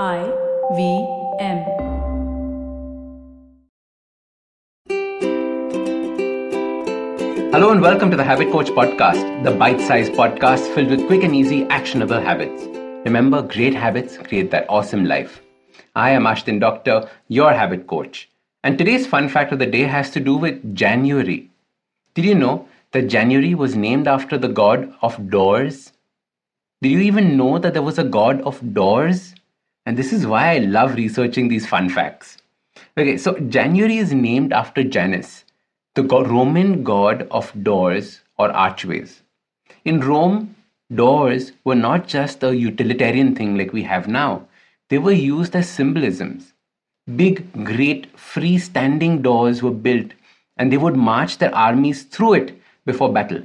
[0.00, 0.24] I
[0.74, 1.06] V
[1.38, 1.58] M.
[7.52, 11.22] Hello and welcome to the Habit Coach Podcast, the bite sized podcast filled with quick
[11.22, 12.62] and easy actionable habits.
[13.04, 15.42] Remember, great habits create that awesome life.
[15.94, 18.30] I am Ashdin Doctor, your habit coach.
[18.64, 21.50] And today's fun fact of the day has to do with January.
[22.14, 25.92] Did you know that January was named after the god of doors?
[26.80, 29.34] Did you even know that there was a god of doors?
[29.84, 32.38] And this is why I love researching these fun facts.
[32.96, 35.44] Okay, so January is named after Janus,
[35.94, 39.22] the Roman god of doors or archways.
[39.84, 40.54] In Rome,
[40.94, 44.46] doors were not just a utilitarian thing like we have now,
[44.88, 46.52] they were used as symbolisms.
[47.16, 50.12] Big, great, freestanding doors were built,
[50.56, 53.42] and they would march their armies through it before battle.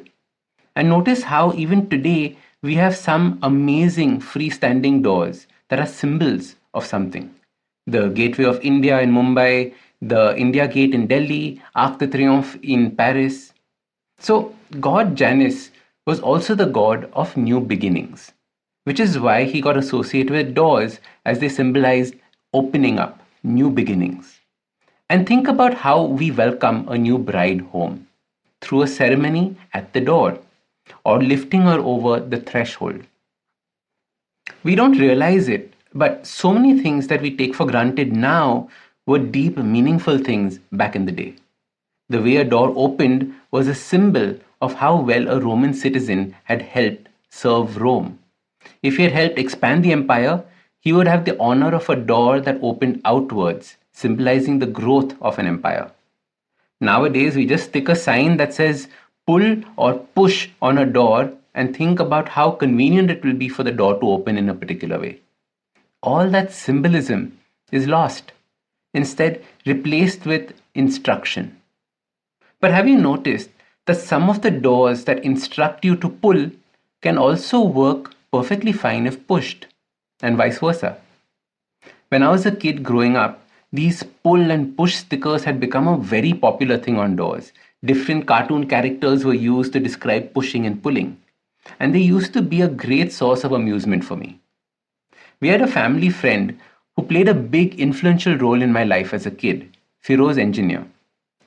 [0.75, 6.85] And notice how, even today, we have some amazing freestanding doors that are symbols of
[6.85, 7.33] something.
[7.85, 12.95] The Gateway of India in Mumbai, the India Gate in Delhi, Arc de Triomphe in
[12.95, 13.53] Paris.
[14.19, 15.71] So, God Janus
[16.05, 18.31] was also the god of new beginnings,
[18.85, 22.15] which is why he got associated with doors as they symbolized
[22.53, 24.39] opening up, new beginnings.
[25.09, 28.07] And think about how we welcome a new bride home
[28.61, 30.39] through a ceremony at the door
[31.03, 33.03] or lifting her over the threshold.
[34.63, 38.69] We don't realize it, but so many things that we take for granted now
[39.05, 41.35] were deep, meaningful things back in the day.
[42.09, 46.61] The way a door opened was a symbol of how well a Roman citizen had
[46.61, 48.19] helped serve Rome.
[48.81, 50.43] If he had helped expand the empire,
[50.79, 55.39] he would have the honor of a door that opened outwards, symbolizing the growth of
[55.39, 55.91] an empire.
[56.79, 58.87] Nowadays, we just stick a sign that says
[59.25, 63.63] pull or push on a door and think about how convenient it will be for
[63.63, 65.19] the door to open in a particular way.
[66.03, 67.39] All that symbolism
[67.71, 68.31] is lost,
[68.93, 71.59] instead, replaced with instruction.
[72.61, 73.49] But have you noticed
[73.87, 76.51] that some of the doors that instruct you to pull
[77.01, 79.65] can also work perfectly fine if pushed,
[80.21, 80.97] and vice versa?
[82.09, 83.43] When I was a kid growing up,
[83.73, 87.51] these pull and push stickers had become a very popular thing on doors.
[87.83, 91.17] Different cartoon characters were used to describe pushing and pulling
[91.79, 94.39] and they used to be a great source of amusement for me.
[95.39, 96.59] We had a family friend
[96.95, 100.85] who played a big influential role in my life as a kid, Firoz Engineer.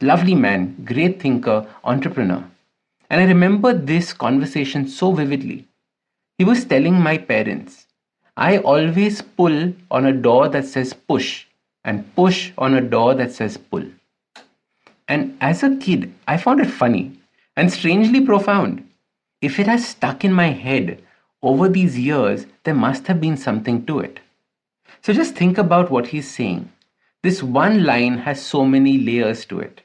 [0.01, 2.45] Lovely man, great thinker, entrepreneur.
[3.11, 5.67] And I remember this conversation so vividly.
[6.39, 7.87] He was telling my parents,
[8.37, 11.47] I always pull on a door that says push
[11.85, 13.85] and push on a door that says pull.
[15.09, 17.19] And as a kid, I found it funny
[17.57, 18.89] and strangely profound.
[19.41, 21.03] If it has stuck in my head
[21.43, 24.21] over these years, there must have been something to it.
[25.01, 26.71] So just think about what he's saying.
[27.23, 29.81] This one line has so many layers to it.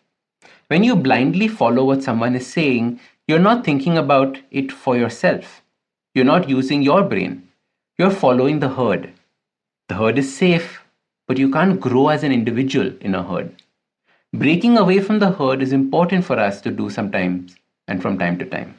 [0.67, 5.61] When you blindly follow what someone is saying, you're not thinking about it for yourself.
[6.13, 7.47] You're not using your brain.
[7.97, 9.13] You're following the herd.
[9.87, 10.83] The herd is safe,
[11.27, 13.55] but you can't grow as an individual in a herd.
[14.33, 17.55] Breaking away from the herd is important for us to do sometimes
[17.87, 18.75] and from time to time.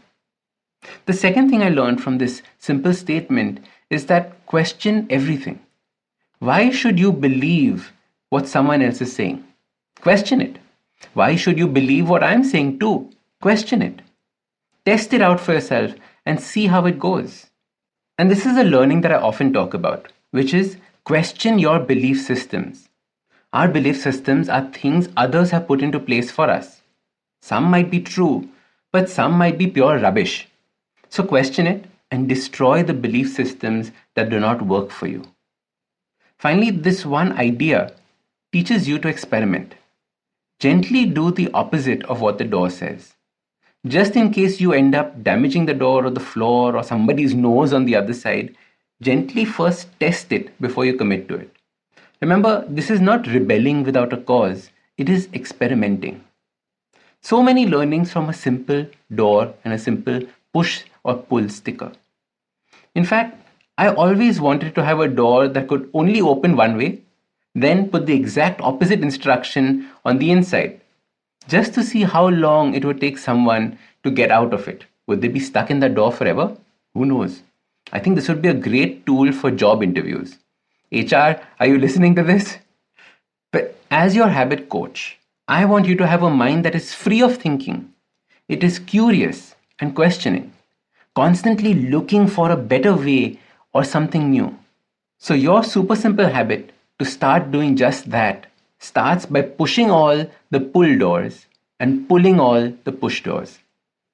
[1.07, 3.61] The second thing I learned from this simple statement
[3.91, 5.61] is that question everything.
[6.39, 7.93] Why should you believe
[8.31, 9.45] what someone else is saying?
[10.01, 10.59] Question it.
[11.15, 13.11] Why should you believe what I'm saying too?
[13.41, 14.03] Question it.
[14.85, 15.95] Test it out for yourself
[16.25, 17.47] and see how it goes.
[18.19, 22.21] And this is a learning that I often talk about, which is question your belief
[22.21, 22.89] systems.
[23.53, 26.83] Our belief systems are things others have put into place for us.
[27.41, 28.49] Some might be true,
[28.93, 30.49] but some might be pure rubbish.
[31.09, 35.25] So question it and destroy the belief systems that do not work for you.
[36.39, 37.93] Finally, this one idea
[38.53, 39.75] teaches you to experiment.
[40.59, 43.15] Gently do the opposite of what the door says.
[43.87, 47.73] Just in case you end up damaging the door or the floor or somebody's nose
[47.73, 48.57] on the other side,
[49.01, 51.51] gently first test it before you commit to it.
[52.21, 56.25] Remember, this is not rebelling without a cause, it is experimenting.
[57.21, 60.21] So many learnings from a simple door and a simple
[60.53, 61.93] push or pull sticker.
[62.95, 63.41] In fact,
[63.79, 67.03] I always wanted to have a door that could only open one way,
[67.55, 70.81] then put the exact opposite instruction on the inside,
[71.47, 74.85] just to see how long it would take someone to get out of it.
[75.07, 76.57] Would they be stuck in that door forever?
[76.95, 77.43] Who knows?
[77.93, 80.39] I think this would be a great tool for job interviews.
[80.91, 82.59] HR, are you listening to this?
[83.53, 87.23] But as your habit coach, I want you to have a mind that is free
[87.23, 87.93] of thinking.
[88.49, 90.53] It is curious and questioning
[91.17, 93.41] constantly looking for a better way
[93.73, 94.57] or something new.
[95.19, 98.47] So, your super simple habit to start doing just that
[98.79, 101.47] starts by pushing all the pull doors
[101.81, 103.59] and pulling all the push doors.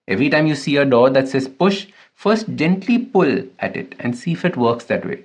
[0.06, 4.16] Every time you see a door that says push, first gently pull at it and
[4.16, 5.24] see if it works that way.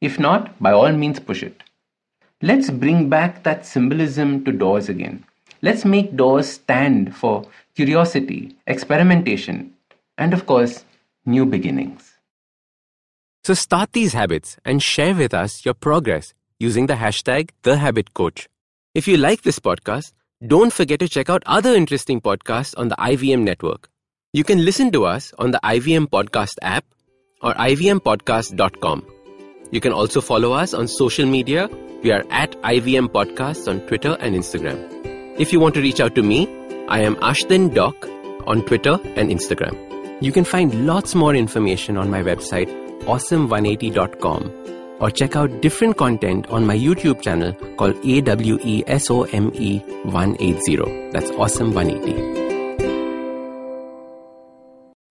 [0.00, 1.62] If not, by all means push it.
[2.42, 5.24] Let's bring back that symbolism to doors again.
[5.62, 9.74] Let's make doors stand for curiosity, experimentation,
[10.18, 10.84] and of course,
[11.26, 12.12] new beginnings.
[13.44, 18.46] So start these habits and share with us your progress using the hashtag TheHabitCoach.
[18.94, 20.12] If you like this podcast,
[20.46, 23.88] don't forget to check out other interesting podcasts on the IVM network.
[24.32, 26.84] You can listen to us on the IVM Podcast app
[27.40, 29.06] or ivmpodcast.com.
[29.70, 31.68] You can also follow us on social media.
[32.02, 35.38] We are at IVM Podcasts on Twitter and Instagram.
[35.38, 36.48] If you want to reach out to me,
[36.88, 37.94] I am Ashdin Doc
[38.46, 39.93] on Twitter and Instagram.
[40.24, 42.70] You can find lots more information on my website,
[43.02, 51.10] awesome180.com, or check out different content on my YouTube channel called AWESOME 180.
[51.12, 52.43] That's Awesome 180.